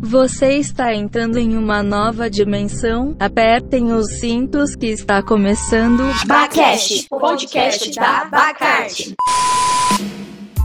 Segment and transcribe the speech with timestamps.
[0.00, 3.16] Você está entrando em uma nova dimensão.
[3.18, 6.02] Apertem os cintos que está começando.
[6.26, 9.14] Bacast, o podcast da Bacarte.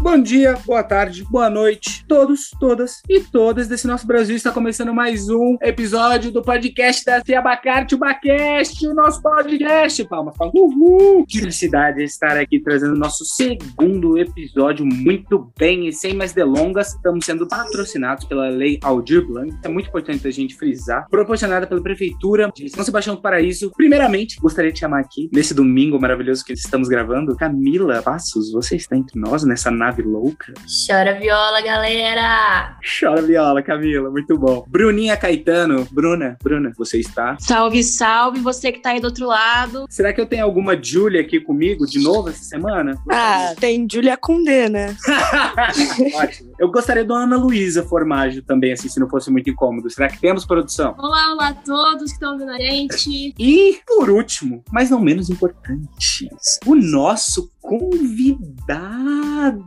[0.02, 4.36] Bom dia, boa tarde, boa noite, todos, todas e todas desse nosso Brasil.
[4.36, 10.04] Está começando mais um episódio do podcast da Ciabacarte, o Bacast, o nosso podcast.
[10.06, 10.56] Palmas, palmas.
[10.56, 11.24] Uhul!
[11.28, 16.96] Que felicidade estar aqui trazendo nosso segundo episódio muito bem e sem mais delongas.
[16.96, 19.56] Estamos sendo patrocinados pela Lei Aldir Blanc.
[19.64, 21.06] É muito importante a gente frisar.
[21.12, 23.72] Proporcionada pela Prefeitura de São Sebastião do Paraíso.
[23.78, 28.52] Primeiramente, gostaria de chamar aqui, nesse domingo maravilhoso que estamos gravando, Camila Passos.
[28.52, 30.54] Você está entre nós nessa nave louca.
[30.88, 32.78] Chora viola, galera!
[33.00, 34.64] Chora viola, Camila, muito bom.
[34.68, 37.36] Bruninha Caetano, Bruna, Bruna, você está?
[37.40, 39.86] Salve, salve, você que tá aí do outro lado.
[39.90, 42.96] Será que eu tenho alguma Júlia aqui comigo de novo essa semana?
[43.10, 44.96] Ah, tem Júlia Condé, né?
[46.16, 46.54] Ótimo.
[46.60, 49.90] Eu gostaria do Ana Luísa Formaggio também, assim, se não fosse muito incômodo.
[49.90, 50.96] Será que temos produção?
[50.98, 53.34] Olá, olá a todos que estão ouvindo a gente.
[53.38, 56.30] E, por último, mas não menos importante,
[56.66, 59.62] o nosso convidado.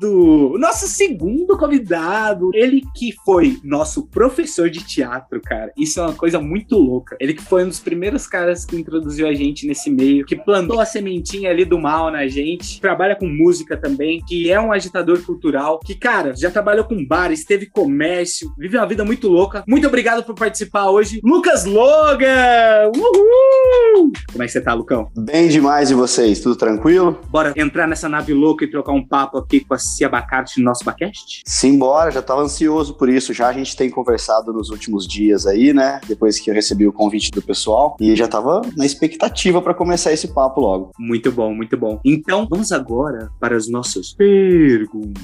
[0.52, 2.50] O nosso segundo convidado.
[2.52, 5.72] Ele que foi nosso professor de teatro, cara.
[5.74, 7.16] Isso é uma coisa muito louca.
[7.18, 10.80] Ele que foi um dos primeiros caras que introduziu a gente nesse meio, que plantou
[10.80, 12.78] a sementinha ali do mal na gente.
[12.78, 17.42] Trabalha com música também, que é um agitador cultural, que, cara, já trabalhou com bares,
[17.44, 19.64] teve comércio, vive uma vida muito louca.
[19.66, 21.22] Muito obrigado por participar hoje.
[21.24, 22.92] Lucas Logan!
[22.94, 24.12] Uhul!
[24.30, 25.10] Como é que você tá, Lucão?
[25.16, 26.40] Bem demais e vocês?
[26.40, 27.18] Tudo tranquilo?
[27.30, 30.64] Bora entrar nessa nave louca e trocar um papo aqui com a Cia Bacarte no
[30.64, 31.42] nosso podcast?
[31.46, 33.32] Simbora, já tava ansioso por isso.
[33.32, 36.00] Já a gente tem conversado nos últimos dias aí, né?
[36.08, 37.96] Depois que eu recebi o convite do pessoal.
[38.00, 40.90] E já tava na expectativa para começar esse papo logo.
[40.98, 42.00] Muito bom, muito bom.
[42.04, 45.14] Então, vamos agora para as nossas perguntinhas.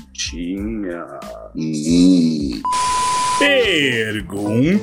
[1.56, 2.62] Hum.
[3.40, 4.80] Perguntas.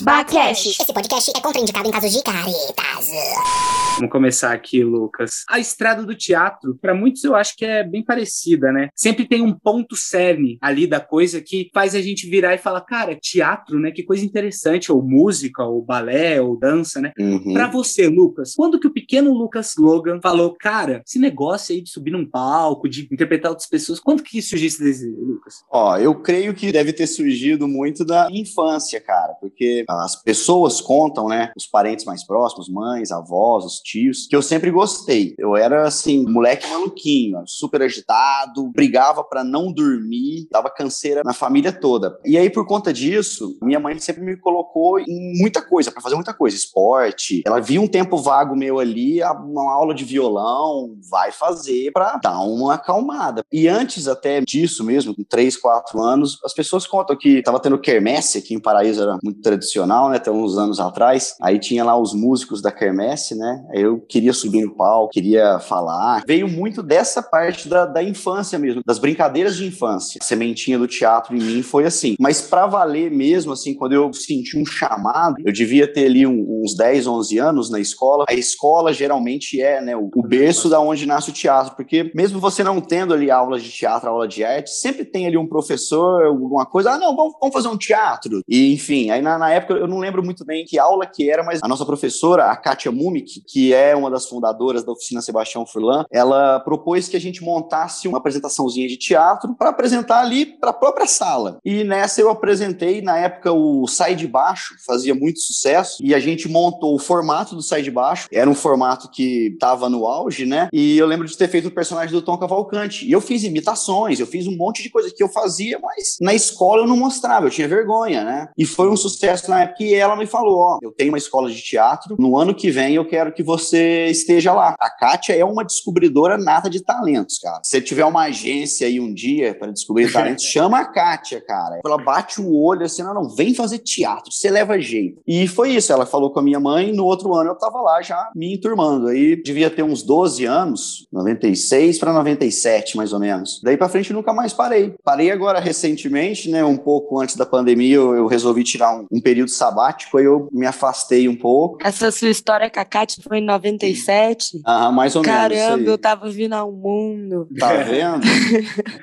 [0.00, 0.68] Bacast.
[0.80, 3.89] Esse podcast é contraindicado em casos de caretas.
[3.96, 5.44] Vamos começar aqui, Lucas.
[5.48, 8.88] A estrada do teatro, para muitos eu acho que é bem parecida, né?
[8.94, 12.80] Sempre tem um ponto cerne ali da coisa que faz a gente virar e falar,
[12.82, 13.90] cara, teatro, né?
[13.90, 17.12] Que coisa interessante, ou música, ou balé, ou dança, né?
[17.18, 17.52] Uhum.
[17.52, 21.90] Para você, Lucas, quando que o pequeno Lucas Logan falou, cara, esse negócio aí de
[21.90, 25.62] subir num palco, de interpretar outras pessoas, quando que surgiu esse desejo, Lucas?
[25.70, 31.28] Ó, eu creio que deve ter surgido muito da infância, cara, porque as pessoas contam,
[31.28, 31.52] né?
[31.56, 35.34] Os parentes mais próximos, mães, avós, os tios, que eu sempre gostei.
[35.38, 41.72] Eu era assim, moleque maluquinho, super agitado, brigava para não dormir, dava canseira na família
[41.72, 42.18] toda.
[42.24, 46.14] E aí por conta disso, minha mãe sempre me colocou em muita coisa, para fazer
[46.14, 47.42] muita coisa, esporte.
[47.46, 52.40] Ela via um tempo vago meu ali, uma aula de violão, vai fazer para dar
[52.40, 53.42] uma acalmada.
[53.52, 57.78] E antes até disso mesmo, com 3, 4 anos, as pessoas contam que tava tendo
[57.78, 61.34] quermesse aqui em Paraíso, era muito tradicional, né, até uns anos atrás.
[61.40, 63.64] Aí tinha lá os músicos da quermesse, né?
[63.72, 66.22] Eu queria subir no palco, queria falar.
[66.26, 70.18] Veio muito dessa parte da, da infância mesmo, das brincadeiras de infância.
[70.20, 72.16] A sementinha do teatro em mim foi assim.
[72.18, 76.62] Mas para valer mesmo, assim, quando eu senti um chamado, eu devia ter ali um,
[76.62, 78.24] uns 10, 11 anos na escola.
[78.28, 82.40] A escola geralmente é, né, o, o berço da onde nasce o teatro, porque mesmo
[82.40, 86.24] você não tendo ali aulas de teatro, aula de arte, sempre tem ali um professor,
[86.24, 88.40] alguma coisa, ah, não, vamos, vamos fazer um teatro.
[88.48, 91.42] E, enfim, aí na, na, época eu não lembro muito bem que aula que era,
[91.42, 95.66] mas a nossa professora, a Kátia Mumik, que é uma das fundadoras da oficina Sebastião
[95.66, 100.70] Furlan, ela propôs que a gente montasse uma apresentaçãozinha de teatro para apresentar ali para
[100.70, 101.58] a própria sala.
[101.64, 106.20] E nessa eu apresentei, na época, o Sai de Baixo, fazia muito sucesso, e a
[106.20, 108.28] gente montou o formato do Sai de Baixo.
[108.32, 110.68] Era um formato que estava no auge, né?
[110.72, 113.06] E eu lembro de ter feito o personagem do Tom Cavalcante.
[113.06, 116.34] E eu fiz imitações, eu fiz um monte de coisa que eu fazia, mas na
[116.34, 118.48] escola eu não mostrava, eu tinha vergonha, né?
[118.56, 121.50] E foi um sucesso na época e ela me falou: Ó, eu tenho uma escola
[121.50, 124.76] de teatro, no ano que vem eu quero que você esteja lá.
[124.78, 127.60] A Kátia é uma descobridora nata de talentos, cara.
[127.64, 131.80] Se tiver uma agência aí um dia para descobrir talentos, chama a Kátia, cara.
[131.84, 135.20] Ela bate o olho assim: não, não, vem fazer teatro, você leva jeito.
[135.26, 138.00] E foi isso, ela falou com a minha mãe, no outro ano eu tava lá
[138.02, 139.08] já me enturmando.
[139.08, 143.60] Aí devia ter uns 12 anos, 96 para 97, mais ou menos.
[143.62, 144.94] Daí para frente nunca mais parei.
[145.02, 149.20] Parei agora recentemente, né, um pouco antes da pandemia, eu, eu resolvi tirar um, um,
[149.20, 151.78] período sabático, aí eu me afastei um pouco.
[151.82, 154.60] Essa sua história com a Kátia foi em 97?
[154.64, 155.36] Ah, mais ou menos.
[155.36, 157.48] Caramba, eu tava vindo ao mundo.
[157.58, 158.20] Tá vendo?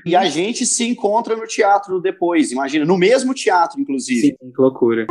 [0.05, 4.27] e a gente se encontra no teatro depois, imagina, no mesmo teatro, inclusive.
[4.27, 5.05] Sim, que loucura.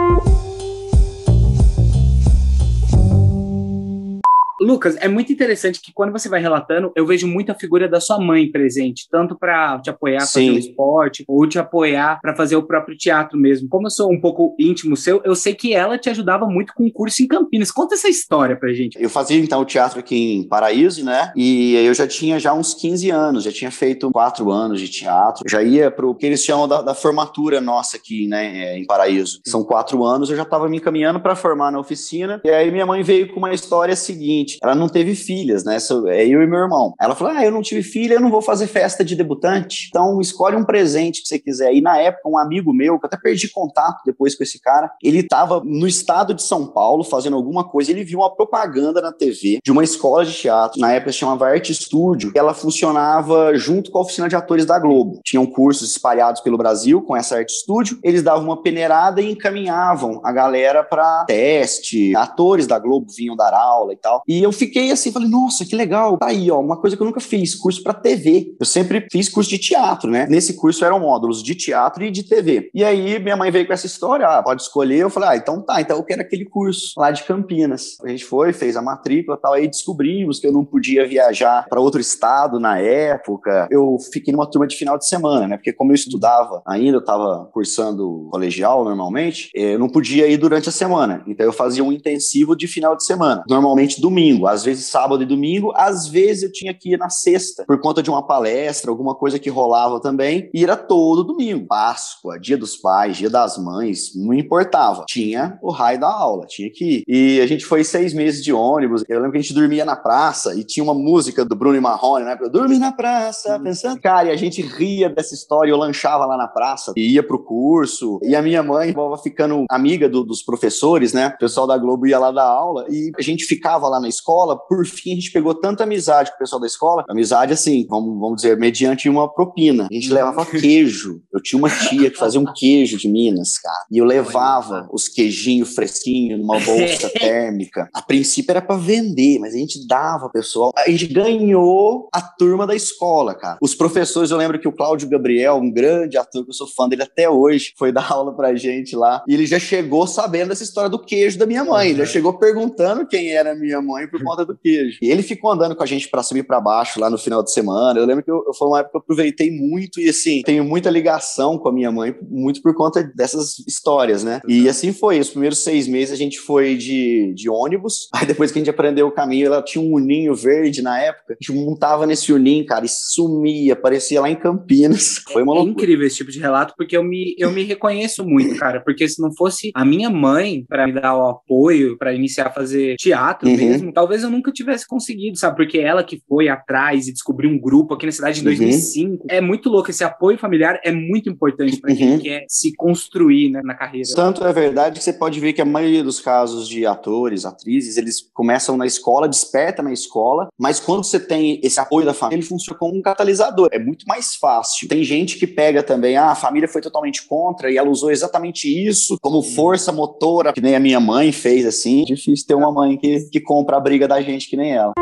[4.66, 8.18] Lucas, é muito interessante que quando você vai relatando, eu vejo muita figura da sua
[8.18, 12.56] mãe presente, tanto para te apoiar a fazer o esporte, ou te apoiar para fazer
[12.56, 13.68] o próprio teatro mesmo.
[13.68, 16.84] Como eu sou um pouco íntimo seu, eu sei que ela te ajudava muito com
[16.84, 17.70] o curso em Campinas.
[17.70, 19.00] Conta essa história pra gente.
[19.00, 21.32] Eu fazia então o teatro aqui em Paraíso, né?
[21.36, 25.44] E eu já tinha já uns 15 anos, já tinha feito quatro anos de teatro,
[25.48, 29.40] já ia pro que eles chamam da, da formatura nossa aqui, né, é, em Paraíso.
[29.46, 32.40] São quatro anos, eu já estava me encaminhando para formar na oficina.
[32.44, 35.78] E aí minha mãe veio com uma história seguinte: ela não teve filhas, né?
[36.08, 36.94] É eu e meu irmão.
[37.00, 39.88] Ela falou: Ah, eu não tive filha, eu não vou fazer festa de debutante.
[39.88, 41.72] Então escolhe um presente que você quiser.
[41.74, 44.90] E na época, um amigo meu, que eu até perdi contato depois com esse cara,
[45.02, 47.90] ele estava no estado de São Paulo fazendo alguma coisa.
[47.90, 50.80] Ele viu uma propaganda na TV de uma escola de teatro.
[50.80, 52.32] Na época se chamava Arte Studio.
[52.34, 55.20] Ela funcionava junto com a oficina de atores da Globo.
[55.24, 57.98] Tinham cursos espalhados pelo Brasil com essa Arte Studio.
[58.02, 62.14] Eles davam uma peneirada e encaminhavam a galera para teste.
[62.16, 64.22] Atores da Globo vinham dar aula e tal.
[64.26, 66.16] E eu fiquei assim, falei, nossa, que legal.
[66.18, 68.54] Tá aí, ó, uma coisa que eu nunca fiz, curso para TV.
[68.58, 70.26] Eu sempre fiz curso de teatro, né?
[70.28, 72.70] Nesse curso eram módulos de teatro e de TV.
[72.74, 74.98] E aí minha mãe veio com essa história, ah, pode escolher.
[74.98, 77.98] Eu falei, ah, então tá, então eu quero aquele curso lá de Campinas.
[78.04, 81.66] A gente foi, fez a matrícula e tal, aí descobrimos que eu não podia viajar
[81.68, 83.68] para outro estado na época.
[83.70, 85.56] Eu fiquei numa turma de final de semana, né?
[85.56, 90.36] Porque como eu estudava ainda, eu tava cursando colegial normalmente, eh, eu não podia ir
[90.36, 91.22] durante a semana.
[91.26, 93.44] Então eu fazia um intensivo de final de semana.
[93.48, 97.64] Normalmente domingo, às vezes sábado e domingo, às vezes eu tinha que ir na sexta,
[97.64, 101.66] por conta de uma palestra, alguma coisa que rolava também, e era todo domingo.
[101.66, 105.04] Páscoa, dia dos pais, dia das mães, não importava.
[105.06, 107.04] Tinha o raio da aula, tinha que ir.
[107.06, 109.04] E a gente foi seis meses de ônibus.
[109.08, 111.80] Eu lembro que a gente dormia na praça e tinha uma música do Bruno e
[111.80, 112.36] Marrone, né?
[112.40, 114.00] Eu dormi na praça, pensando.
[114.00, 115.70] Cara, e a gente ria dessa história.
[115.70, 118.18] Eu lanchava lá na praça e ia pro curso.
[118.22, 121.28] E a minha mãe estava ficando amiga do, dos professores, né?
[121.28, 124.25] O pessoal da Globo ia lá dar aula e a gente ficava lá na escola.
[124.56, 127.04] Por fim, a gente pegou tanta amizade com o pessoal da escola.
[127.08, 129.86] Amizade, assim, vamos, vamos dizer, mediante uma propina.
[129.90, 131.20] A gente levava queijo.
[131.32, 133.84] Eu tinha uma tia que fazia um queijo de Minas, cara.
[133.90, 137.88] E eu levava os queijinhos fresquinhos numa bolsa térmica.
[137.94, 140.72] A princípio era para vender, mas a gente dava, pessoal.
[140.76, 143.58] A gente ganhou a turma da escola, cara.
[143.60, 146.88] Os professores, eu lembro que o Cláudio Gabriel, um grande ator que eu sou fã
[146.88, 149.22] dele até hoje, foi dar aula pra gente lá.
[149.28, 151.90] E ele já chegou sabendo dessa história do queijo da minha mãe.
[151.90, 154.98] Ele já chegou perguntando quem era minha mãe por conta do queijo.
[155.02, 157.52] E ele ficou andando com a gente para subir para baixo lá no final de
[157.52, 157.98] semana.
[157.98, 160.64] Eu lembro que eu, eu, foi uma época que eu aproveitei muito e assim, tenho
[160.64, 164.40] muita ligação com a minha mãe, muito por conta dessas histórias, né?
[164.48, 165.18] E assim foi.
[165.20, 168.08] Os primeiros seis meses a gente foi de, de ônibus.
[168.14, 171.34] Aí depois que a gente aprendeu o caminho, ela tinha um uninho verde na época.
[171.34, 175.22] A gente montava nesse uninho, cara, e sumia, aparecia lá em Campinas.
[175.32, 175.72] Foi uma é loucura.
[175.72, 178.80] incrível esse tipo de relato, porque eu me, eu me reconheço muito, cara.
[178.80, 182.52] Porque se não fosse a minha mãe para me dar o apoio, para iniciar a
[182.52, 183.56] fazer teatro Uhum.
[183.56, 185.56] mesmo, talvez eu nunca tivesse conseguido, sabe?
[185.56, 188.50] Porque ela que foi atrás e descobriu um grupo aqui na cidade em Uhum.
[188.54, 189.24] 2005.
[189.30, 189.88] É muito louco.
[189.90, 192.18] Esse apoio familiar é muito importante para quem Uhum.
[192.18, 194.06] quer se construir né, na carreira.
[194.14, 197.96] Tanto é verdade que você pode ver que a maioria dos casos de atores, atrizes,
[197.96, 202.40] eles começam na escola, desperta na escola, mas quando você tem esse apoio da família,
[202.40, 203.70] ele funciona como um catalisador.
[203.72, 204.88] É muito mais fácil.
[204.88, 208.68] Tem gente que pega também, ah, a família foi totalmente contra e ela usou exatamente
[208.68, 212.04] isso como força motora, que nem a minha mãe fez assim.
[212.04, 214.92] Difícil ter uma mãe que, que compra a briga da gente que nem ela.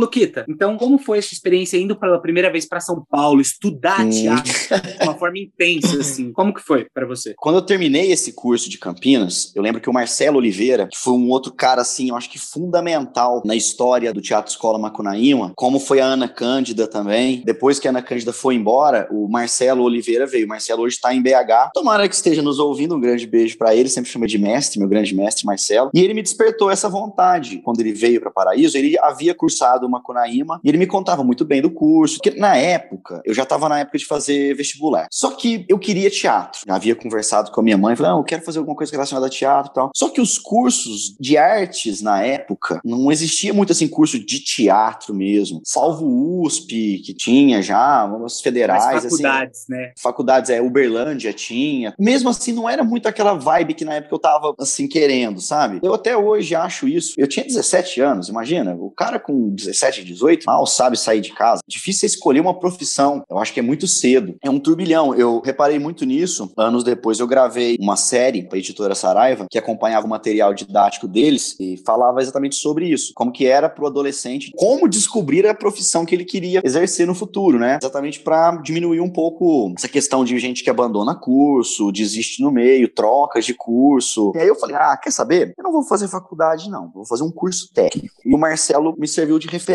[0.00, 4.10] Luquita, então como foi essa experiência indo pela primeira vez para São Paulo, estudar Hum.
[4.10, 6.32] teatro de uma forma intensa, assim?
[6.32, 7.34] Como que foi para você?
[7.36, 11.12] Quando eu terminei esse curso de Campinas, eu lembro que o Marcelo Oliveira, que foi
[11.12, 15.78] um outro cara, assim, eu acho que fundamental na história do Teatro Escola Macunaíma, como
[15.78, 17.42] foi a Ana Cândida também.
[17.44, 20.46] Depois que a Ana Cândida foi embora, o Marcelo Oliveira veio.
[20.46, 21.72] O Marcelo hoje está em BH.
[21.74, 24.88] Tomara que esteja nos ouvindo, um grande beijo para ele, sempre chamei de mestre, meu
[24.88, 25.90] grande mestre Marcelo.
[25.94, 27.58] E ele me despertou essa vontade.
[27.58, 31.60] Quando ele veio para Paraíso, ele havia cursado Macunaíma e ele me contava muito bem
[31.60, 35.06] do curso, porque na época, eu já estava na época de fazer vestibular.
[35.10, 36.60] Só que eu queria teatro.
[36.66, 39.26] Já havia conversado com a minha mãe, falei, não, eu quero fazer alguma coisa relacionada
[39.26, 39.90] a teatro e tal.
[39.94, 45.14] Só que os cursos de artes na época, não existia muito assim curso de teatro
[45.14, 45.60] mesmo.
[45.64, 49.22] Salvo o USP, que tinha já, umas federais, As assim.
[49.22, 49.92] faculdades, né?
[49.98, 51.94] Faculdades, é, Uberlândia tinha.
[51.98, 55.80] Mesmo assim, não era muito aquela vibe que na época eu tava, assim, querendo, sabe?
[55.82, 57.14] Eu até hoje acho isso.
[57.16, 58.74] Eu tinha 17 anos, imagina.
[58.74, 61.62] O cara com 17, 18, mal sabe sair de casa.
[61.68, 63.22] Difícil escolher uma profissão.
[63.28, 64.36] Eu acho que é muito cedo.
[64.42, 65.14] É um turbilhão.
[65.14, 66.52] Eu reparei muito nisso.
[66.56, 71.08] Anos depois eu gravei uma série para a editora Saraiva que acompanhava o material didático
[71.08, 73.12] deles e falava exatamente sobre isso.
[73.14, 77.14] Como que era para o adolescente, como descobrir a profissão que ele queria exercer no
[77.14, 77.78] futuro, né?
[77.80, 82.88] Exatamente para diminuir um pouco essa questão de gente que abandona curso, desiste no meio,
[82.88, 84.32] trocas de curso.
[84.34, 85.52] E aí eu falei, ah, quer saber?
[85.56, 86.90] Eu não vou fazer faculdade, não.
[86.90, 88.14] Vou fazer um curso técnico.
[88.24, 89.69] E o Marcelo me serviu de referência,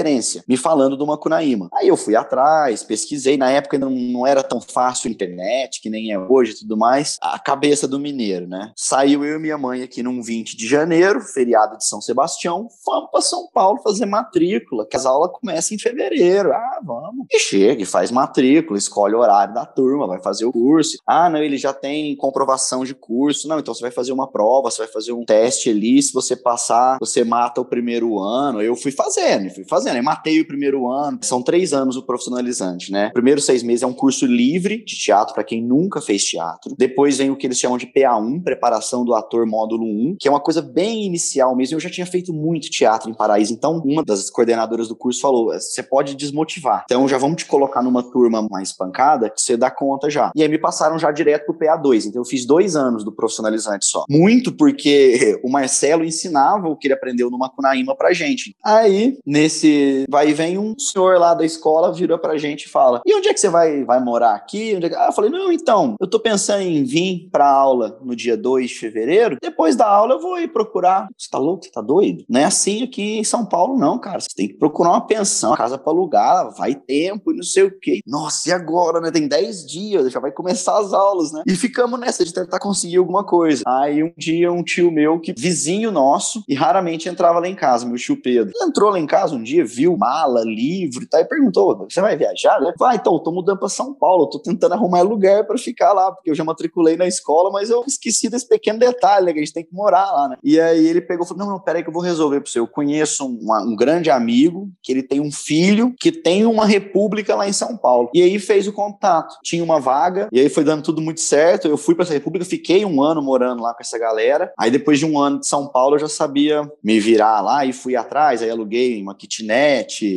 [0.47, 1.69] me falando do Macunaíma.
[1.73, 3.37] Aí eu fui atrás, pesquisei.
[3.37, 6.77] Na época não, não era tão fácil a internet, que nem é hoje e tudo
[6.77, 7.17] mais.
[7.21, 8.71] A cabeça do mineiro, né?
[8.75, 13.09] Saiu eu e minha mãe aqui num 20 de janeiro, feriado de São Sebastião, fomos
[13.11, 16.51] para São Paulo fazer matrícula, que as aulas começam em fevereiro.
[16.51, 17.27] Ah, vamos.
[17.31, 20.97] E chega e faz matrícula, escolhe o horário da turma, vai fazer o curso.
[21.05, 23.47] Ah, não, ele já tem comprovação de curso.
[23.47, 26.01] Não, então você vai fazer uma prova, você vai fazer um teste ali.
[26.01, 28.61] Se você passar, você mata o primeiro ano.
[28.61, 29.74] Eu fui fazendo, fui fazendo.
[29.83, 31.19] Eu matei o primeiro ano.
[31.21, 33.09] São três anos o profissionalizante, né?
[33.11, 36.73] Primeiro seis meses é um curso livre de teatro para quem nunca fez teatro.
[36.77, 40.31] Depois vem o que eles chamam de PA1, preparação do ator módulo 1, que é
[40.31, 41.75] uma coisa bem inicial mesmo.
[41.75, 45.47] Eu já tinha feito muito teatro em Paraíso, então uma das coordenadoras do curso falou:
[45.47, 46.83] você pode desmotivar.
[46.85, 50.31] Então já vamos te colocar numa turma mais pancada que você dá conta já.
[50.35, 52.05] E aí me passaram já direto pro PA2.
[52.05, 54.05] Então eu fiz dois anos do profissionalizante só.
[54.09, 58.55] Muito porque o Marcelo ensinava o que ele aprendeu no Macunaíma pra gente.
[58.63, 59.64] Aí, nesse
[60.09, 63.27] vai e vem um senhor lá da escola, vira pra gente e fala: E onde
[63.27, 64.75] é que você vai, vai morar aqui?
[64.75, 64.95] É que...
[64.95, 68.69] Ah, eu falei: Não, então, eu tô pensando em vir pra aula no dia 2
[68.69, 69.37] de fevereiro.
[69.41, 71.07] Depois da aula eu vou ir procurar.
[71.17, 71.65] Você tá louco?
[71.65, 72.23] Você tá doido?
[72.29, 74.19] Não é assim aqui em São Paulo, não, cara.
[74.19, 77.63] Você tem que procurar uma pensão, uma casa pra alugar, vai tempo e não sei
[77.63, 77.99] o quê.
[78.05, 79.11] Nossa, e agora, né?
[79.11, 81.43] Tem 10 dias, já vai começar as aulas, né?
[81.47, 83.63] E ficamos nessa de tentar conseguir alguma coisa.
[83.65, 87.85] Aí um dia um tio meu, que vizinho nosso, e raramente entrava lá em casa,
[87.85, 88.53] meu tio Pedro.
[88.61, 92.15] Entrou lá em casa um dia, viu mala, livro e tal, e perguntou: Você vai
[92.17, 92.59] viajar?
[92.77, 96.11] Vai, ah, então, tô mudando pra São Paulo, tô tentando arrumar lugar para ficar lá,
[96.11, 99.33] porque eu já matriculei na escola, mas eu esqueci desse pequeno detalhe, né?
[99.33, 100.37] Que a gente tem que morar lá, né?
[100.43, 102.59] E aí ele pegou e falou: Não, não, peraí que eu vou resolver pra você.
[102.59, 107.35] Eu conheço um, um grande amigo que ele tem um filho que tem uma república
[107.35, 108.09] lá em São Paulo.
[108.13, 109.35] E aí fez o contato.
[109.43, 111.67] Tinha uma vaga, e aí foi dando tudo muito certo.
[111.67, 114.53] Eu fui para essa república, fiquei um ano morando lá com essa galera.
[114.57, 117.73] Aí depois de um ano de São Paulo, eu já sabia me virar lá e
[117.73, 118.41] fui atrás.
[118.41, 119.44] Aí aluguei uma kitnet,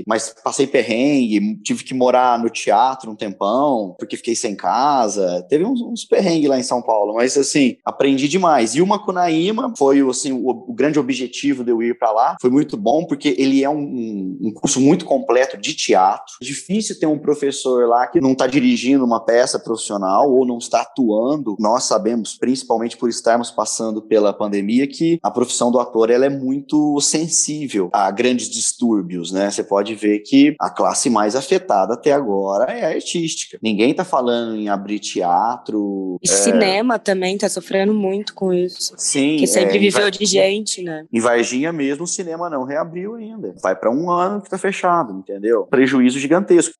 [0.06, 5.44] mas passei perrengue, tive que morar no teatro um tempão, porque fiquei sem casa.
[5.48, 8.74] Teve uns, uns perrengues lá em São Paulo, mas assim, aprendi demais.
[8.74, 12.36] E o Macunaíma foi assim, o, o grande objetivo de eu ir para lá.
[12.40, 16.34] Foi muito bom, porque ele é um, um curso muito completo de teatro.
[16.40, 20.82] Difícil ter um professor lá que não está dirigindo uma peça profissional ou não está
[20.82, 21.56] atuando.
[21.58, 26.30] Nós sabemos, principalmente por estarmos passando pela pandemia, que a profissão do ator ela é
[26.30, 29.50] muito sensível a grandes distúrbios, né?
[29.50, 33.58] Você pode ver que a classe mais afetada até agora é a artística.
[33.62, 36.18] Ninguém está falando em abrir teatro.
[36.22, 36.32] E é...
[36.32, 38.94] cinema também está sofrendo muito com isso.
[38.96, 39.36] Sim.
[39.36, 41.04] Que sempre é, viveu de gente, né?
[41.12, 43.54] Em Varginha mesmo o cinema não reabriu ainda.
[43.62, 45.64] Vai para um ano que está fechado, entendeu?
[45.64, 46.74] Prejuízo gigantesco.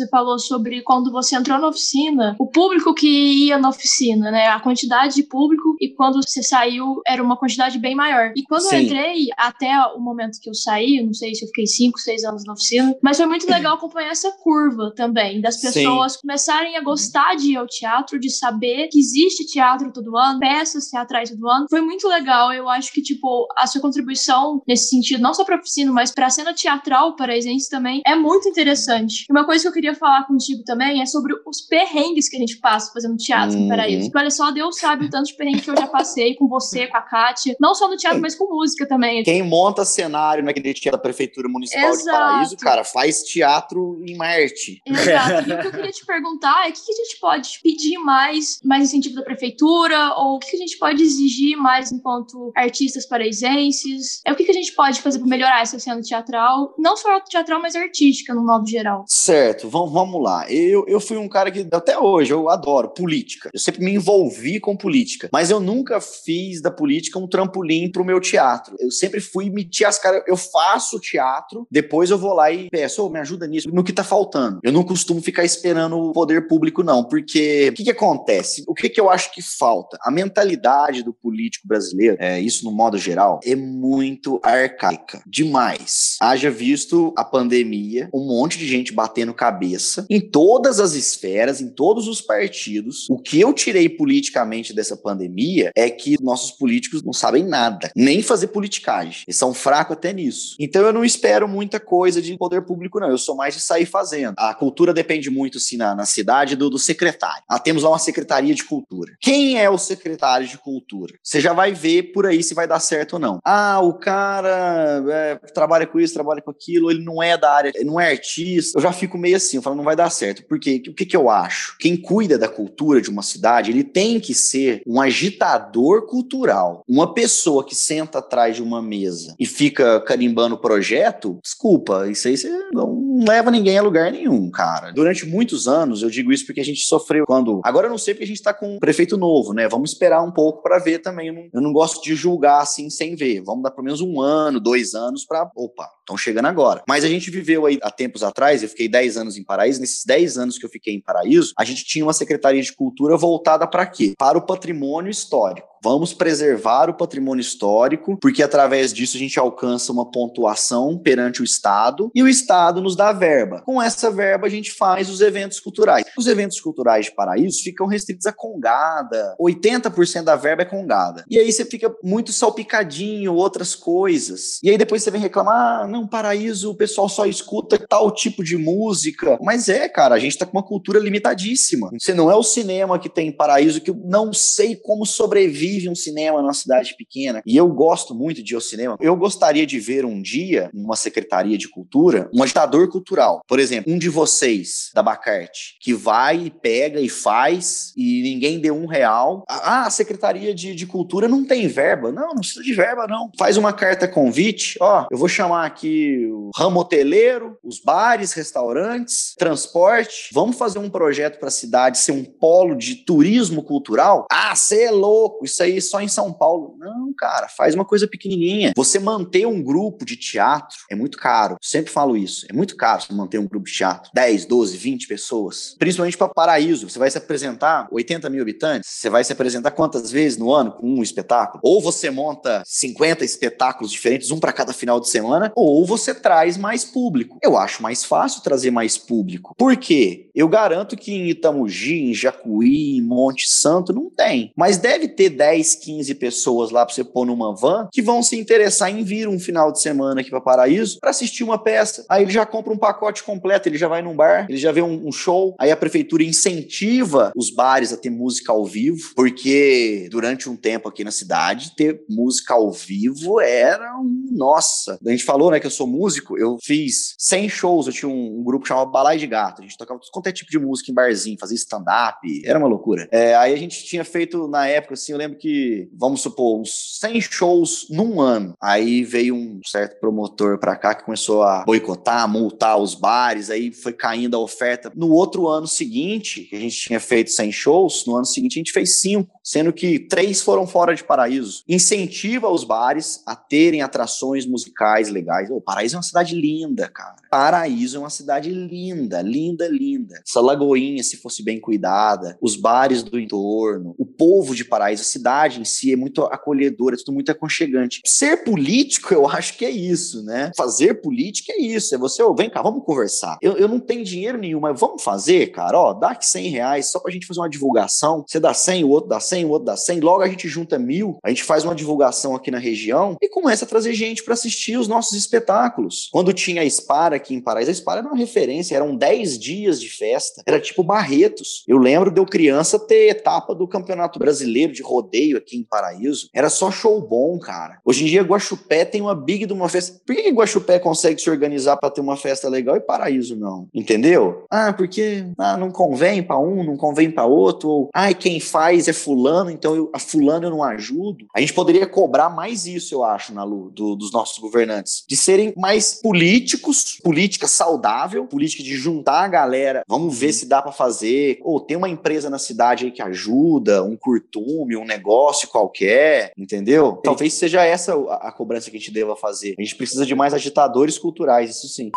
[0.00, 3.06] Você falou sobre quando você entrou na oficina, o público que
[3.46, 4.46] ia na oficina, né?
[4.46, 8.32] A quantidade de público e quando você saiu era uma quantidade bem maior.
[8.34, 8.76] E quando Sim.
[8.76, 12.24] eu entrei, até o momento que eu saí, não sei se eu fiquei 5, 6
[12.24, 16.18] anos na oficina, mas foi muito legal acompanhar essa curva também, das pessoas Sim.
[16.22, 20.88] começarem a gostar de ir ao teatro, de saber que existe teatro todo ano, peças
[20.88, 21.66] teatrais todo ano.
[21.68, 22.54] Foi muito legal.
[22.54, 26.30] Eu acho que, tipo, a sua contribuição nesse sentido, não só pra oficina, mas pra
[26.30, 29.26] cena teatral paraisense também, é muito interessante.
[29.30, 32.58] Uma coisa que eu queria falar contigo também é sobre os perrengues que a gente
[32.58, 33.64] passa fazendo teatro uhum.
[33.64, 34.10] no Paraíso.
[34.14, 36.96] Olha só, Deus sabe o tanto de perrengue que eu já passei com você, com
[36.96, 37.56] a Kátia.
[37.60, 39.22] Não só no teatro, mas com música também.
[39.22, 42.04] Quem monta cenário naquele teatro da Prefeitura Municipal Exato.
[42.04, 44.80] de Paraíso, cara, faz teatro em Marte.
[44.86, 45.48] Exato.
[45.48, 47.98] E o que eu queria te perguntar é o que, que a gente pode pedir
[47.98, 52.52] mais, mais incentivo da Prefeitura, ou o que, que a gente pode exigir mais enquanto
[52.54, 54.20] artistas paraisenses?
[54.26, 57.20] É o que, que a gente pode fazer para melhorar essa cena teatral, não só
[57.20, 59.04] teatral, mas artística, no modo geral.
[59.06, 60.50] Certo, vamos, vamos lá.
[60.50, 63.50] Eu, eu fui um cara que, até hoje, eu adoro política.
[63.52, 68.04] Eu sempre me envolvi com política, mas eu nunca fiz da política um trampolim pro
[68.04, 68.76] meu teatro.
[68.78, 73.04] Eu sempre fui meter as caras, eu faço teatro, depois eu vou lá e peço,
[73.04, 74.60] oh, me ajuda nisso, no que tá faltando.
[74.62, 78.64] Eu não costumo ficar esperando o poder público, não, porque o que, que acontece?
[78.66, 79.98] O que, que eu acho que falta?
[80.02, 85.22] A mentalidade do político brasileiro, é, isso no modo geral, é muito arcaica.
[85.26, 86.16] Demais.
[86.20, 91.60] Haja visto a pandemia, um monte de gente batendo cabeça cabeça, em todas as esferas,
[91.60, 93.08] em todos os partidos.
[93.08, 98.22] O que eu tirei politicamente dessa pandemia é que nossos políticos não sabem nada, nem
[98.22, 99.24] fazer politicagem.
[99.26, 100.56] Eles são fracos até nisso.
[100.58, 103.10] Então eu não espero muita coisa de poder público, não.
[103.10, 104.34] Eu sou mais de sair fazendo.
[104.36, 107.42] A cultura depende muito, assim, na, na cidade do, do secretário.
[107.48, 109.14] Ah, temos lá uma secretaria de cultura.
[109.20, 111.14] Quem é o secretário de cultura?
[111.22, 113.38] Você já vai ver por aí se vai dar certo ou não.
[113.44, 117.72] Ah, o cara é, trabalha com isso, trabalha com aquilo, ele não é da área,
[117.84, 118.78] não é artista.
[118.78, 120.44] Eu já fico meio assim, eu falo, não vai dar certo.
[120.46, 121.76] Porque o que, que eu acho?
[121.78, 126.82] Quem cuida da cultura de uma cidade, ele tem que ser um agitador cultural.
[126.88, 132.28] Uma pessoa que senta atrás de uma mesa e fica carimbando o projeto, desculpa, isso
[132.28, 134.92] aí você não leva ninguém a lugar nenhum, cara.
[134.92, 137.60] Durante muitos anos, eu digo isso porque a gente sofreu quando.
[137.64, 139.68] Agora eu não sei porque a gente tá com um prefeito novo, né?
[139.68, 141.28] Vamos esperar um pouco para ver também.
[141.28, 143.42] Eu não, eu não, gosto de julgar assim sem ver.
[143.42, 145.50] Vamos dar pelo menos um ano, dois anos para.
[145.54, 146.82] Opa, estão chegando agora.
[146.88, 149.80] Mas a gente viveu aí há tempos atrás, eu fiquei 10 anos em Paraíso.
[149.80, 153.16] Nesses 10 anos que eu fiquei em Paraíso, a gente tinha uma Secretaria de Cultura
[153.16, 154.14] voltada para quê?
[154.18, 155.68] Para o patrimônio histórico.
[155.82, 161.44] Vamos preservar o patrimônio histórico, porque através disso a gente alcança uma pontuação perante o
[161.44, 163.62] Estado e o Estado nos dá verba.
[163.64, 166.04] Com essa verba a gente faz os eventos culturais.
[166.16, 169.34] Os eventos culturais de Paraíso ficam restritos a congada.
[169.40, 171.24] 80% da verba é congada.
[171.28, 174.58] E aí você fica muito salpicadinho, outras coisas.
[174.62, 178.42] E aí depois você vem reclamar: ah, não, Paraíso, o pessoal só escuta tal tipo
[178.42, 179.38] de música.
[179.40, 181.90] Mas é, cara, a gente tá com uma cultura limitadíssima.
[181.98, 185.88] Você não é o cinema que tem Paraíso, que eu não sei como sobrevive vive
[185.88, 189.66] um cinema numa cidade pequena e eu gosto muito de ir ao cinema, eu gostaria
[189.66, 192.99] de ver um dia, numa secretaria de cultura, um agitador cultural.
[193.46, 198.60] Por exemplo, um de vocês, da Bacarte, que vai e pega e faz e ninguém
[198.60, 199.44] deu um real.
[199.48, 202.12] Ah, a secretaria de, de cultura não tem verba.
[202.12, 203.30] Não, não precisa de verba, não.
[203.38, 209.34] Faz uma carta convite, ó, eu vou chamar aqui o ramo hoteleiro, os bares, restaurantes,
[209.38, 210.30] transporte.
[210.32, 214.26] Vamos fazer um projeto para a cidade ser um polo de turismo cultural?
[214.30, 216.76] Ah, você é louco, isso aí só em São Paulo.
[216.78, 218.72] Não, cara, faz uma coisa pequenininha.
[218.76, 221.56] Você manter um grupo de teatro é muito caro.
[221.60, 222.46] Sempre falo isso.
[222.48, 224.10] É muito caro você manter um grupo teatro.
[224.14, 225.76] 10, 12, 20 pessoas.
[225.78, 226.88] Principalmente para Paraíso.
[226.88, 228.88] Você vai se apresentar 80 mil habitantes.
[228.90, 231.60] Você vai se apresentar quantas vezes no ano com um espetáculo?
[231.62, 236.56] Ou você monta 50 espetáculos diferentes, um para cada final de semana, ou você traz
[236.56, 237.38] mais público.
[237.42, 239.54] Eu acho mais fácil trazer mais público.
[239.56, 240.30] Por quê?
[240.34, 244.52] Eu garanto que em Itamugi, em Jacuí, em Monte Santo, não tem.
[244.56, 248.22] Mas deve ter 10 10, 15 pessoas lá para você pôr numa van que vão
[248.22, 252.04] se interessar em vir um final de semana aqui para Paraíso para assistir uma peça.
[252.08, 254.82] Aí ele já compra um pacote completo, ele já vai num bar, ele já vê
[254.82, 255.54] um, um show.
[255.58, 260.88] Aí a prefeitura incentiva os bares a ter música ao vivo, porque durante um tempo
[260.88, 264.98] aqui na cidade ter música ao vivo era um nossa.
[265.04, 268.40] A gente falou, né, que eu sou músico, eu fiz 100 shows, eu tinha um,
[268.40, 270.90] um grupo chamado Balai de Gato, a gente tocava todo quanto é tipo de música
[270.90, 273.08] em barzinho, fazia stand-up, era uma loucura.
[273.10, 276.98] É, aí a gente tinha feito na época, assim, eu lembro que, vamos supor, uns
[277.00, 278.54] 100 shows num ano.
[278.60, 283.72] Aí veio um certo promotor para cá que começou a boicotar, multar os bares, aí
[283.72, 284.92] foi caindo a oferta.
[284.94, 288.60] No outro ano seguinte, que a gente tinha feito 100 shows, no ano seguinte a
[288.60, 291.64] gente fez 5, sendo que três foram fora de Paraíso.
[291.68, 295.50] Incentiva os bares a terem atrações musicais legais.
[295.50, 297.16] O Paraíso é uma cidade linda, cara.
[297.30, 300.20] Paraíso é uma cidade linda, linda, linda.
[300.26, 305.06] Essa lagoinha, se fosse bem cuidada, os bares do entorno, o povo de Paraíso, a
[305.06, 308.00] cidade em si é muito acolhedora, é tudo muito aconchegante.
[308.04, 310.50] Ser político, eu acho que é isso, né?
[310.56, 311.94] Fazer política é isso.
[311.94, 313.38] É você, oh, vem cá, vamos conversar.
[313.40, 315.78] Eu, eu não tenho dinheiro nenhum, mas vamos fazer, cara.
[315.78, 318.24] Ó, dá aqui 100 reais só pra gente fazer uma divulgação.
[318.26, 320.00] Você dá 100, o outro dá 100, o outro dá 100.
[320.00, 323.64] Logo a gente junta mil, a gente faz uma divulgação aqui na região e começa
[323.64, 326.08] a trazer gente para assistir os nossos espetáculos.
[326.12, 329.80] Quando tinha a Spara aqui em Paraíso, a Spara era uma referência, eram 10 dias
[329.80, 330.42] de festa.
[330.46, 331.64] Era tipo Barretos.
[331.66, 336.28] Eu lembro de eu criança ter etapa do Campeonato Brasileiro de rodeio aqui em Paraíso.
[336.34, 337.78] Era só show bom, cara.
[337.84, 340.00] Hoje em dia, Guaxupé tem uma big de uma festa.
[340.06, 343.68] Por que Guaxupé consegue se organizar para ter uma festa legal e Paraíso não?
[343.74, 344.44] Entendeu?
[344.50, 347.68] Ah, porque ah, não convém para um, não convém para outro.
[347.68, 351.26] Ou, ah, quem faz é fulano, então eu, a fulano eu não ajudo.
[351.34, 355.04] A gente poderia cobrar mais isso, eu acho, na Lu, do, dos nossos governantes.
[355.08, 359.82] De serem mais políticos, política saudável, política de juntar a galera.
[359.88, 361.38] Vamos ver se dá para fazer.
[361.42, 367.00] Ou tem uma empresa na cidade aí que ajuda, um curtume, um negócio qualquer, entendeu?
[367.02, 369.54] Talvez seja essa a cobrança que a gente deva fazer.
[369.58, 371.90] A gente precisa de mais agitadores culturais, isso sim.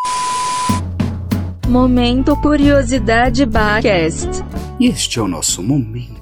[1.74, 4.30] Momento Curiosidade Bacast.
[4.80, 6.14] Este é o nosso momento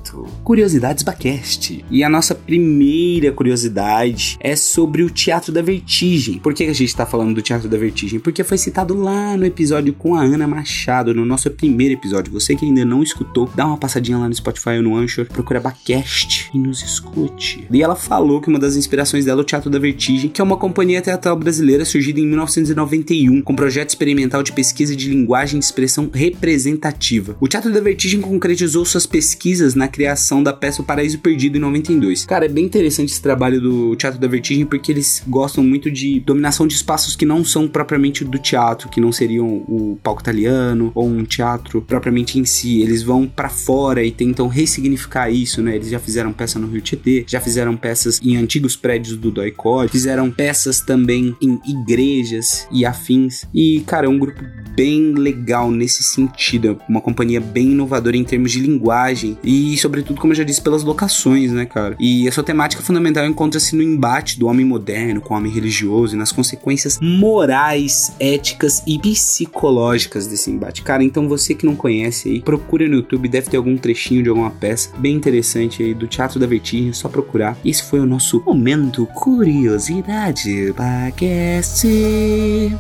[0.44, 1.84] Curiosidades Bacast.
[1.90, 6.40] E a nossa primeira curiosidade é sobre o Teatro da Vertigem.
[6.40, 8.20] Por que a gente está falando do Teatro da Vertigem?
[8.20, 12.32] Porque foi citado lá no episódio com a Ana Machado, no nosso primeiro episódio.
[12.32, 15.60] Você que ainda não escutou, dá uma passadinha lá no Spotify ou no Anchor, procura
[15.60, 17.68] Bacast e nos escute.
[17.70, 20.44] E ela falou que uma das inspirações dela é o Teatro da Vertigem, que é
[20.44, 25.60] uma companhia teatral brasileira surgida em 1991, com projeto experimental de pesquisa de linguagem e
[25.60, 27.36] expressão representativa.
[27.40, 31.62] O Teatro da Vertigem concretizou suas pesquisas na criação da peça O Paraíso Perdido em
[31.62, 32.26] 92.
[32.26, 36.20] Cara, é bem interessante esse trabalho do Teatro da Vertigem porque eles gostam muito de
[36.20, 40.92] dominação de espaços que não são propriamente do teatro, que não seriam o palco italiano
[40.94, 42.82] ou um teatro propriamente em si.
[42.82, 45.76] Eles vão para fora e tentam ressignificar isso, né?
[45.76, 49.92] Eles já fizeram peça no Rio Tietê, já fizeram peças em antigos prédios do Doicode,
[49.92, 53.46] fizeram peças também em igrejas e afins.
[53.54, 54.42] E, cara, é um grupo
[54.82, 60.34] bem legal nesse sentido, uma companhia bem inovadora em termos de linguagem e, sobretudo, como
[60.34, 61.96] eu já disse, pelas locações, né, cara?
[62.00, 66.16] E a sua temática fundamental encontra-se no embate do homem moderno com o homem religioso
[66.16, 70.82] e nas consequências morais, éticas e psicológicas desse embate.
[70.82, 74.30] Cara, então você que não conhece aí, procura no YouTube, deve ter algum trechinho de
[74.30, 77.56] alguma peça bem interessante aí do Teatro da Vertigem, é só procurar.
[77.64, 81.88] Esse foi o nosso momento curiosidade podcast.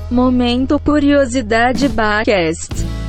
[0.10, 3.01] Momento curiosidade Bacast.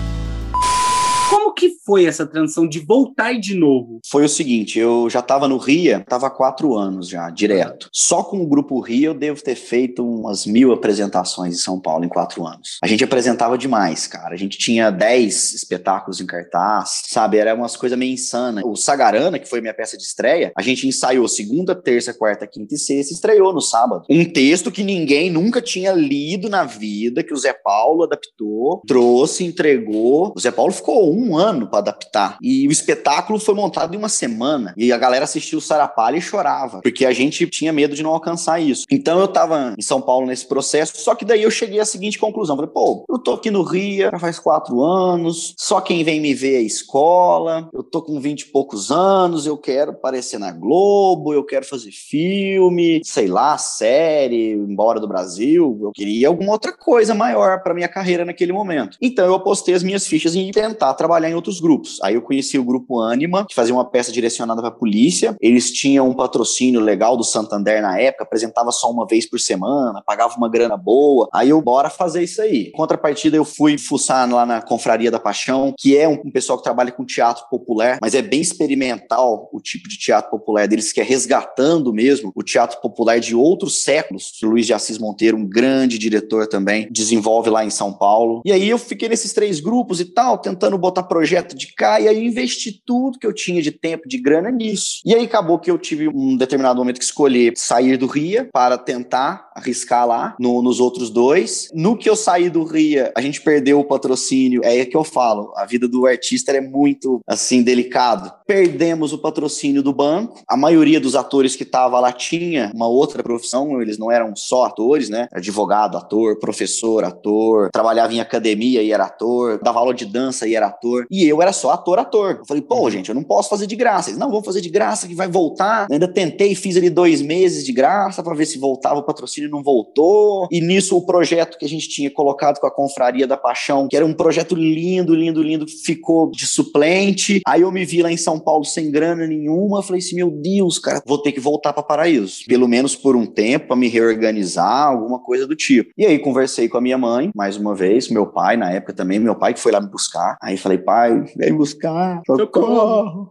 [1.63, 4.01] Que foi essa transição de voltar e de novo?
[4.11, 7.89] Foi o seguinte, eu já estava no RIA, estava há quatro anos já, direto.
[7.93, 12.05] Só com o grupo RIA eu devo ter feito umas mil apresentações em São Paulo
[12.05, 12.79] em quatro anos.
[12.83, 14.35] A gente apresentava demais, cara.
[14.35, 17.39] A gente tinha dez espetáculos em cartaz, sabe?
[17.39, 18.65] Era umas coisas meio insanas.
[18.67, 22.75] O Sagarana, que foi minha peça de estreia, a gente ensaiou segunda, terça, quarta, quinta
[22.75, 24.03] e sexta e estreou no sábado.
[24.11, 29.45] Um texto que ninguém nunca tinha lido na vida, que o Zé Paulo adaptou, trouxe,
[29.45, 30.33] entregou.
[30.37, 32.39] O Zé Paulo ficou um ano para adaptar.
[32.41, 34.75] E o espetáculo foi montado em uma semana.
[34.77, 38.11] E a galera assistiu o Sarapalha e chorava, porque a gente tinha medo de não
[38.11, 38.85] alcançar isso.
[38.91, 42.19] Então eu tava em São Paulo nesse processo, só que daí eu cheguei à seguinte
[42.19, 42.57] conclusão.
[42.57, 46.35] Falei, pô, eu tô aqui no Rio já faz quatro anos, só quem vem me
[46.35, 51.33] ver é escola, eu tô com vinte e poucos anos, eu quero aparecer na Globo,
[51.33, 57.15] eu quero fazer filme, sei lá, série, embora do Brasil, eu queria alguma outra coisa
[57.15, 58.97] maior para minha carreira naquele momento.
[59.01, 61.99] Então eu apostei as minhas fichas em tentar trabalhar em outros grupos.
[62.03, 65.37] Aí eu conheci o grupo Anima, que fazia uma peça direcionada para a polícia.
[65.41, 70.03] Eles tinham um patrocínio legal do Santander na época, apresentava só uma vez por semana,
[70.07, 71.29] pagava uma grana boa.
[71.35, 72.71] Aí eu, bora fazer isso aí.
[72.73, 76.65] Contrapartida, eu fui fuçar lá na Confraria da Paixão, que é um, um pessoal que
[76.65, 81.01] trabalha com teatro popular, mas é bem experimental o tipo de teatro popular deles, que
[81.01, 84.33] é resgatando mesmo o teatro popular de outros séculos.
[84.43, 88.43] Luiz de Assis Monteiro, um grande diretor também, desenvolve lá em São Paulo.
[88.45, 91.03] E aí eu fiquei nesses três grupos e tal, tentando botar
[91.33, 94.51] projeto de cá, e aí eu investi tudo que eu tinha de tempo, de grana
[94.51, 95.01] nisso.
[95.05, 98.77] E aí acabou que eu tive um determinado momento que escolher sair do RIA para
[98.77, 101.69] tentar arriscar lá no, nos outros dois.
[101.75, 104.63] No que eu saí do RIA, a gente perdeu o patrocínio.
[104.65, 108.33] É aí que eu falo, a vida do artista é muito assim delicado.
[108.47, 110.43] Perdemos o patrocínio do banco.
[110.49, 114.65] A maioria dos atores que tava lá tinha uma outra profissão, eles não eram só
[114.65, 115.29] atores, né?
[115.33, 120.55] Advogado, ator, professor, ator, trabalhava em academia e era ator, dava aula de dança e
[120.55, 121.07] era ator.
[121.11, 122.39] E eu era só ator, ator.
[122.41, 124.11] Eu falei, pô, gente, eu não posso fazer de graça.
[124.11, 125.87] Eles, não, vou fazer de graça que vai voltar.
[125.89, 129.42] Eu ainda tentei, fiz ali dois meses de graça para ver se voltava o patrocínio
[129.49, 130.47] não voltou.
[130.51, 133.97] E nisso o projeto que a gente tinha colocado com a Confraria da Paixão, que
[133.97, 137.41] era um projeto lindo, lindo, lindo, ficou de suplente.
[137.47, 139.83] Aí eu me vi lá em São Paulo sem grana nenhuma.
[139.83, 142.45] Falei assim, meu Deus, cara, vou ter que voltar para Paraíso.
[142.47, 145.91] Pelo menos por um tempo, para me reorganizar, alguma coisa do tipo.
[145.97, 149.19] E aí conversei com a minha mãe, mais uma vez, meu pai na época também,
[149.19, 150.37] meu pai que foi lá me buscar.
[150.43, 153.31] Aí falei, pai, vem buscar, socorro,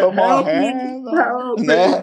[0.00, 1.10] tô morrendo,
[1.62, 2.02] né?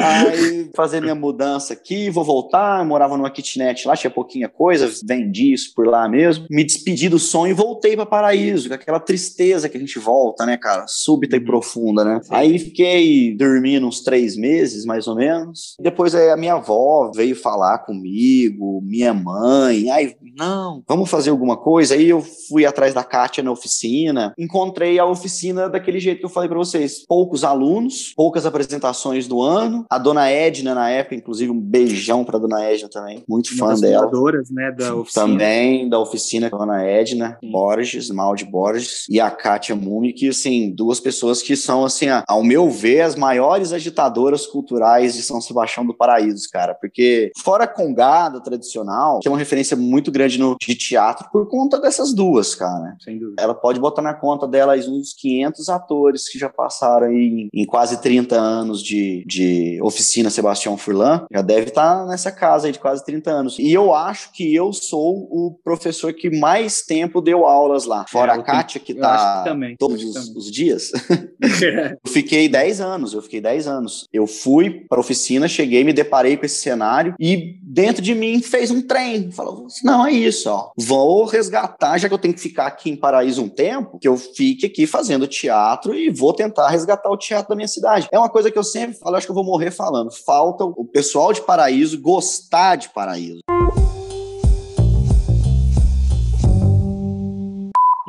[0.00, 5.52] Aí fazer minha mudança aqui, vou voltar, morava numa kitnet lá, tinha pouquinha coisa, vendi
[5.52, 9.68] isso por lá mesmo, me despedi do sonho e voltei para Paraíso, com aquela tristeza
[9.68, 12.20] que a gente volta, né, cara, súbita e profunda, né?
[12.30, 17.36] Aí fiquei dormindo uns três meses, mais ou menos, depois aí a minha avó veio
[17.36, 23.04] falar comigo, minha mãe, aí, não, vamos fazer alguma coisa, aí eu fui atrás da
[23.04, 28.12] Kátia na oficina, encontrei a oficina daquele jeito que eu falei para vocês, poucos alunos,
[28.16, 32.64] poucas apresentações do ano, a dona Edna na época, inclusive um beijão para dona Dona
[32.64, 33.24] Edna também.
[33.28, 34.06] Muito fã dela.
[34.50, 35.26] né, da oficina.
[35.26, 37.50] Também da oficina, Dona Edna Sim.
[37.50, 42.06] Borges, Mal de Borges, e a Kátia Mumi, que, assim, duas pessoas que são, assim,
[42.28, 46.74] ao meu ver, as maiores agitadoras culturais de São Sebastião do Paraíso, cara.
[46.74, 52.12] Porque, fora Congada tradicional, é uma referência muito grande no, de teatro, por conta dessas
[52.12, 52.96] duas, cara.
[53.02, 53.42] Sem dúvida.
[53.42, 57.64] Ela pode botar na conta dela uns 500 atores que já passaram aí em, em
[57.64, 62.78] quase 30 anos de, de oficina Sebastião Furlan, já deve estar tá nessa casa de
[62.80, 63.56] quase 30 anos.
[63.56, 68.04] E eu acho que eu sou o professor que mais tempo deu aulas lá.
[68.08, 70.90] Fora é, a Kátia, que tá que todos os, os, dias.
[71.40, 74.08] eu fiquei 10 anos, eu fiquei 10 anos.
[74.12, 78.72] Eu fui pra oficina, cheguei, me deparei com esse cenário e dentro de mim fez
[78.72, 79.30] um trem.
[79.30, 80.72] Falou, não, é isso, ó.
[80.76, 84.16] Vou resgatar, já que eu tenho que ficar aqui em Paraíso um tempo, que eu
[84.16, 88.08] fique aqui fazendo teatro e vou tentar resgatar o teatro da minha cidade.
[88.10, 90.10] É uma coisa que eu sempre falo, acho que eu vou morrer falando.
[90.10, 93.61] Falta o pessoal de Paraíso gostar de Paraíso.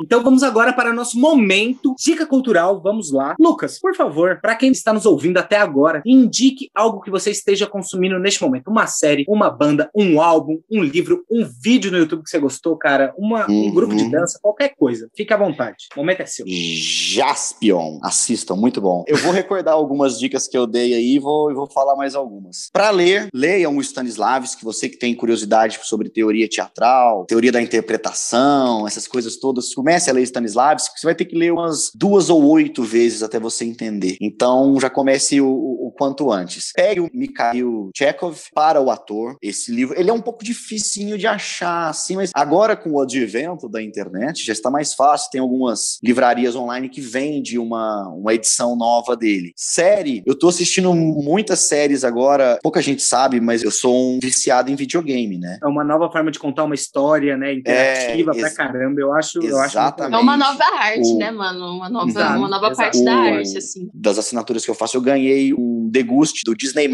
[0.04, 2.78] Então vamos agora para nosso momento dica cultural.
[2.82, 3.34] Vamos lá.
[3.40, 7.66] Lucas, por favor, para quem está nos ouvindo até agora, indique algo que você esteja
[7.66, 8.68] consumindo neste momento.
[8.68, 12.76] Uma série, uma banda, um álbum, um livro, um vídeo no YouTube que você gostou,
[12.76, 13.68] cara, uma, uhum.
[13.68, 15.08] um grupo de dança, qualquer coisa.
[15.16, 15.88] Fique à vontade.
[15.96, 16.44] O momento é seu.
[16.46, 17.98] Jaspion.
[18.02, 19.04] Assistam, muito bom.
[19.06, 22.68] Eu vou recordar algumas dicas que eu dei aí e vou, vou falar mais algumas.
[22.70, 28.86] Para ler, leiam o Stanislavski, você que tem curiosidade sobre teoria teatral, teoria da interpretação,
[28.86, 29.72] essas coisas todas.
[29.72, 33.22] Comece comece a ler Stanislavski, você vai ter que ler umas duas ou oito vezes
[33.22, 34.16] até você entender.
[34.20, 36.72] Então, já comece o, o, o quanto antes.
[36.74, 39.36] Pegue o Mikhail Chekhov para o ator.
[39.40, 43.68] Esse livro, ele é um pouco dificinho de achar, assim, mas agora com o advento
[43.68, 45.30] da internet já está mais fácil.
[45.30, 49.52] Tem algumas livrarias online que vende uma, uma edição nova dele.
[49.56, 54.72] Série, eu tô assistindo muitas séries agora, pouca gente sabe, mas eu sou um viciado
[54.72, 55.58] em videogame, né?
[55.62, 57.54] É uma nova forma de contar uma história, né?
[57.54, 59.00] Interativa é, pra caramba.
[59.00, 60.18] Eu acho, eu acho Exatamente.
[60.18, 61.18] É uma nova arte, o...
[61.18, 61.76] né, mano?
[61.76, 63.04] Uma nova, exato, uma nova parte o...
[63.04, 63.88] da arte, assim.
[63.94, 66.90] Das assinaturas que eu faço, eu ganhei um deguste do Disney+.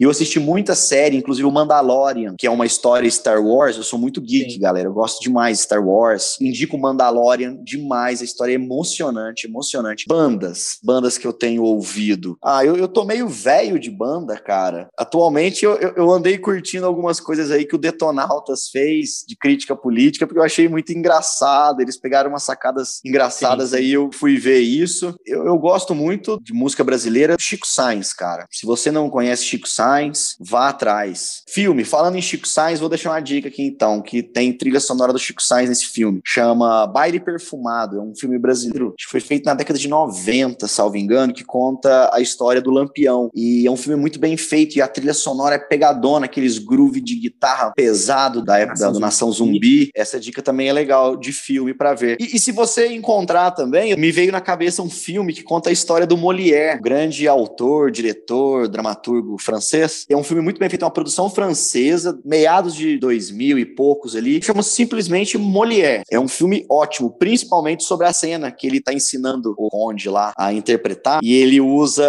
[0.00, 3.76] E eu assisti muita série, inclusive o Mandalorian, que é uma história Star Wars.
[3.76, 4.60] Eu sou muito geek, Sim.
[4.60, 4.88] galera.
[4.88, 6.36] Eu gosto demais de Star Wars.
[6.40, 8.20] Indico o Mandalorian demais.
[8.20, 10.06] A história é emocionante, emocionante.
[10.08, 12.38] Bandas, bandas que eu tenho ouvido.
[12.42, 14.88] Ah, eu, eu tô meio velho de banda, cara.
[14.98, 19.76] Atualmente eu, eu, eu andei curtindo algumas coisas aí que o Detonautas fez de crítica
[19.76, 21.80] política, porque eu achei muito engraçado.
[21.80, 23.82] Eles pegaram umas sacadas engraçadas sim, sim.
[23.82, 25.14] aí, eu fui ver isso.
[25.26, 27.36] Eu, eu, gosto muito de música brasileira.
[27.38, 28.46] Chico Sainz, cara.
[28.50, 31.42] Se você não conhece Chico Sainz, vá atrás.
[31.48, 35.12] Filme, falando em Chico Sainz, vou deixar uma dica aqui então, que tem trilha sonora
[35.12, 36.20] do Chico Sainz nesse filme.
[36.24, 37.98] Chama Baile Perfumado.
[37.98, 42.10] É um filme brasileiro que foi feito na década de 90, salvo engano, que conta
[42.12, 43.30] a história do Lampião.
[43.34, 47.00] E é um filme muito bem feito e a trilha sonora é pegadona, aqueles groove
[47.00, 49.90] de guitarra pesado da época Nação do Nação Zumbi.
[49.94, 52.17] Essa dica também é legal de filme para ver.
[52.18, 55.72] E, e, se você encontrar também, me veio na cabeça um filme que conta a
[55.72, 60.04] história do Molière, grande autor, diretor, dramaturgo francês.
[60.08, 64.16] É um filme muito bem feito, é uma produção francesa, meados de 2000 e poucos
[64.16, 66.02] ali, chama simplesmente Molière.
[66.10, 70.32] É um filme ótimo, principalmente sobre a cena que ele está ensinando o Conde lá
[70.36, 72.08] a interpretar, e ele usa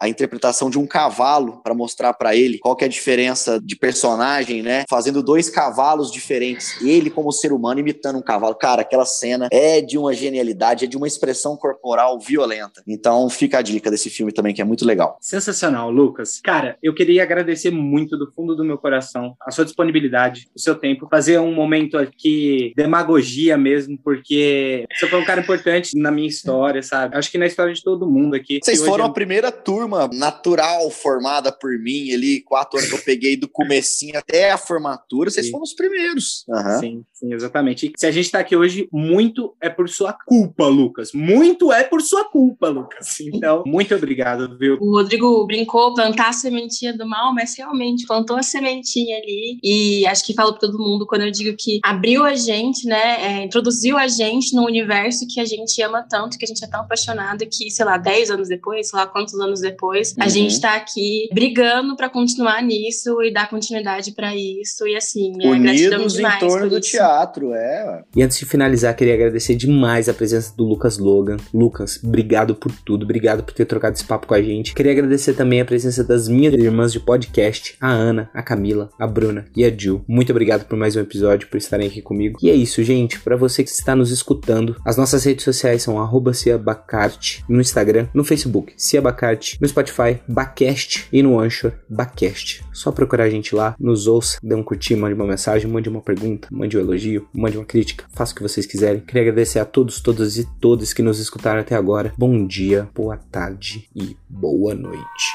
[0.00, 3.76] a interpretação de um cavalo para mostrar para ele qual que é a diferença de
[3.76, 4.84] personagem, né?
[4.88, 6.80] Fazendo dois cavalos diferentes.
[6.80, 8.54] Ele como ser humano imitando um cavalo.
[8.54, 12.82] Cara, aquela cena é de uma genialidade, é de uma expressão corporal violenta.
[12.86, 15.16] Então fica a dica desse filme também, que é muito legal.
[15.20, 16.40] Sensacional, Lucas.
[16.42, 20.74] Cara, eu queria agradecer muito do fundo do meu coração a sua disponibilidade, o seu
[20.74, 26.28] tempo, fazer um momento aqui, demagogia mesmo, porque você foi um cara importante na minha
[26.28, 27.16] história, sabe?
[27.16, 28.60] Acho que na história de todo mundo aqui.
[28.62, 29.08] Vocês foram é...
[29.08, 34.18] a primeira turma natural formada por mim ali, quatro anos que eu peguei do comecinho
[34.18, 36.44] até a formatura, vocês foram os primeiros.
[36.48, 36.80] Uhum.
[36.80, 37.86] Sim, sim, exatamente.
[37.86, 39.15] E se a gente tá aqui hoje, muito
[39.60, 41.12] é por sua culpa, Lucas.
[41.12, 43.20] Muito é por sua culpa, Lucas.
[43.20, 44.76] Então, muito obrigado, viu?
[44.80, 49.58] O Rodrigo brincou plantar a sementinha do mal, mas realmente plantou a sementinha ali.
[49.62, 53.40] E acho que falo para todo mundo quando eu digo que abriu a gente, né?
[53.40, 56.68] É, introduziu a gente no universo que a gente ama tanto, que a gente é
[56.68, 60.24] tão apaixonado que, sei lá, 10 anos depois, sei lá quantos anos depois, uhum.
[60.24, 64.86] a gente tá aqui brigando para continuar nisso e dar continuidade para isso.
[64.86, 68.04] E assim, é Unidos em torno do teatro, é.
[68.14, 71.36] E antes de finalizar, queria agradecer demais a presença do Lucas Logan.
[71.54, 74.74] Lucas, obrigado por tudo, obrigado por ter trocado esse papo com a gente.
[74.74, 79.06] Queria agradecer também a presença das minhas irmãs de podcast, a Ana, a Camila, a
[79.06, 80.04] Bruna e a Jill.
[80.08, 82.40] Muito obrigado por mais um episódio, por estarem aqui comigo.
[82.42, 83.20] E é isso, gente.
[83.20, 85.96] Para você que está nos escutando, as nossas redes sociais são
[86.34, 92.64] @ciabacarte no Instagram, no Facebook, Ciabacarte, no Spotify, Bacast e no Anchor, Bacast.
[92.72, 96.00] Só procurar a gente lá, nos ouça, dê um curtir, mande uma mensagem, mande uma
[96.00, 98.95] pergunta, mande um elogio, mande uma crítica, faça o que vocês quiserem.
[99.00, 102.12] Queria agradecer a todos, todas e todas que nos escutaram até agora.
[102.16, 105.32] Bom dia, boa tarde e boa noite.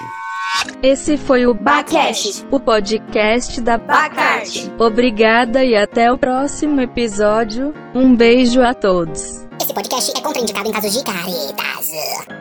[0.84, 4.71] Esse foi o Bacast, o podcast da Bacarte.
[4.80, 7.74] Obrigada e até o próximo episódio.
[7.95, 9.45] Um beijo a todos.
[9.62, 12.41] Esse podcast é contraindicado em casos de caretas.